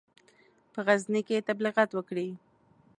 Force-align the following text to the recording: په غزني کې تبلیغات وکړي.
په 0.73 0.79
غزني 0.87 1.21
کې 1.27 1.45
تبلیغات 1.47 1.89
وکړي. 1.93 2.27